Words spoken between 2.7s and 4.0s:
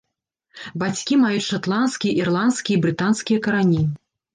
і брытанскія карані.